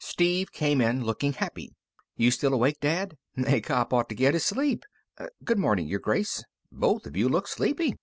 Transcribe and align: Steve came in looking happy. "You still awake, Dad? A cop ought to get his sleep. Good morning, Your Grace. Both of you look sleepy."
Steve 0.00 0.52
came 0.52 0.82
in 0.82 1.02
looking 1.02 1.32
happy. 1.32 1.74
"You 2.14 2.30
still 2.30 2.52
awake, 2.52 2.78
Dad? 2.78 3.16
A 3.46 3.62
cop 3.62 3.94
ought 3.94 4.10
to 4.10 4.14
get 4.14 4.34
his 4.34 4.44
sleep. 4.44 4.84
Good 5.42 5.58
morning, 5.58 5.86
Your 5.88 5.98
Grace. 5.98 6.44
Both 6.70 7.06
of 7.06 7.16
you 7.16 7.26
look 7.26 7.48
sleepy." 7.48 7.96